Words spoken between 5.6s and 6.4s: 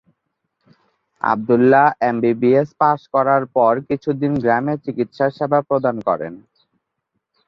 প্রদান করেন।